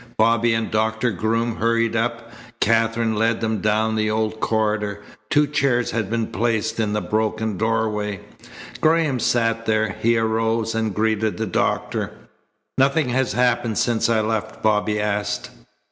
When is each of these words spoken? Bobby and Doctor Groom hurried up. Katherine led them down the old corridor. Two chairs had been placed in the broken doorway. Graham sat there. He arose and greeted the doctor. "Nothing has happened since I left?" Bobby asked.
Bobby 0.17 0.55
and 0.55 0.71
Doctor 0.71 1.11
Groom 1.11 1.57
hurried 1.57 1.95
up. 1.95 2.31
Katherine 2.59 3.13
led 3.15 3.39
them 3.39 3.59
down 3.61 3.93
the 3.95 4.09
old 4.09 4.39
corridor. 4.39 5.03
Two 5.29 5.45
chairs 5.45 5.91
had 5.91 6.09
been 6.09 6.25
placed 6.25 6.79
in 6.79 6.93
the 6.93 7.01
broken 7.01 7.55
doorway. 7.55 8.19
Graham 8.79 9.19
sat 9.19 9.67
there. 9.67 9.89
He 10.01 10.17
arose 10.17 10.73
and 10.73 10.95
greeted 10.95 11.37
the 11.37 11.45
doctor. 11.45 12.13
"Nothing 12.79 13.09
has 13.09 13.33
happened 13.33 13.77
since 13.77 14.09
I 14.09 14.21
left?" 14.21 14.63
Bobby 14.63 14.99
asked. 14.99 15.51